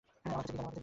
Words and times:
আমার 0.25 0.39
কাছে 0.39 0.51
কী 0.51 0.57
চান? 0.57 0.73